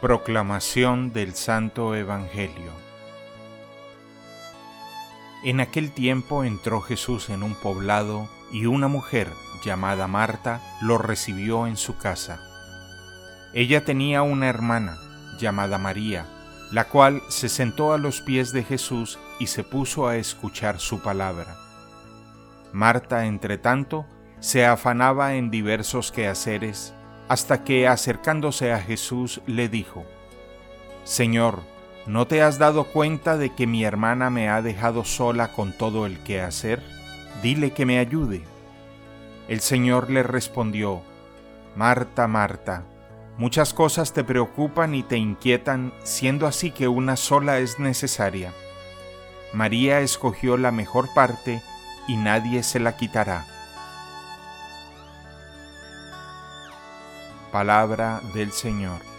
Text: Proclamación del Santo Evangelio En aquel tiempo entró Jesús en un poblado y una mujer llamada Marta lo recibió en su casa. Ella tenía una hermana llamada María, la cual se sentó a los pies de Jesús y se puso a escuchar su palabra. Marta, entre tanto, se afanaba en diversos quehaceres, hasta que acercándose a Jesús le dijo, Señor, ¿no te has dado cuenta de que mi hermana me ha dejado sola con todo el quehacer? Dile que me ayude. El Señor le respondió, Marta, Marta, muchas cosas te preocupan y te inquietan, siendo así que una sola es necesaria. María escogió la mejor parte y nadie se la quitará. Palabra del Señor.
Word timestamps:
Proclamación 0.00 1.14
del 1.14 1.34
Santo 1.34 1.94
Evangelio 1.94 2.70
En 5.42 5.60
aquel 5.60 5.90
tiempo 5.90 6.44
entró 6.44 6.82
Jesús 6.82 7.30
en 7.30 7.42
un 7.42 7.54
poblado 7.54 8.28
y 8.52 8.66
una 8.66 8.88
mujer 8.88 9.30
llamada 9.64 10.06
Marta 10.06 10.60
lo 10.82 10.98
recibió 10.98 11.66
en 11.66 11.78
su 11.78 11.96
casa. 11.96 12.42
Ella 13.54 13.86
tenía 13.86 14.20
una 14.20 14.48
hermana 14.48 14.98
llamada 15.40 15.78
María, 15.78 16.26
la 16.72 16.84
cual 16.84 17.22
se 17.28 17.48
sentó 17.48 17.94
a 17.94 17.98
los 17.98 18.20
pies 18.20 18.52
de 18.52 18.64
Jesús 18.64 19.18
y 19.38 19.46
se 19.46 19.64
puso 19.64 20.08
a 20.08 20.16
escuchar 20.16 20.78
su 20.78 21.00
palabra. 21.00 21.56
Marta, 22.74 23.24
entre 23.24 23.56
tanto, 23.56 24.04
se 24.40 24.66
afanaba 24.66 25.36
en 25.36 25.50
diversos 25.50 26.12
quehaceres, 26.12 26.92
hasta 27.28 27.64
que 27.64 27.88
acercándose 27.88 28.72
a 28.72 28.80
Jesús 28.80 29.40
le 29.46 29.68
dijo, 29.68 30.04
Señor, 31.04 31.60
¿no 32.06 32.26
te 32.26 32.42
has 32.42 32.58
dado 32.58 32.84
cuenta 32.84 33.36
de 33.36 33.54
que 33.54 33.66
mi 33.66 33.84
hermana 33.84 34.30
me 34.30 34.48
ha 34.48 34.62
dejado 34.62 35.04
sola 35.04 35.52
con 35.52 35.72
todo 35.72 36.06
el 36.06 36.18
quehacer? 36.18 36.82
Dile 37.42 37.72
que 37.72 37.86
me 37.86 37.98
ayude. 37.98 38.42
El 39.48 39.60
Señor 39.60 40.10
le 40.10 40.22
respondió, 40.22 41.02
Marta, 41.76 42.26
Marta, 42.26 42.84
muchas 43.38 43.74
cosas 43.74 44.12
te 44.12 44.24
preocupan 44.24 44.94
y 44.94 45.02
te 45.02 45.16
inquietan, 45.16 45.92
siendo 46.02 46.46
así 46.46 46.70
que 46.70 46.88
una 46.88 47.16
sola 47.16 47.58
es 47.58 47.78
necesaria. 47.78 48.52
María 49.52 50.00
escogió 50.00 50.56
la 50.56 50.72
mejor 50.72 51.12
parte 51.14 51.62
y 52.08 52.16
nadie 52.16 52.62
se 52.62 52.80
la 52.80 52.96
quitará. 52.96 53.46
Palabra 57.50 58.20
del 58.34 58.52
Señor. 58.52 59.15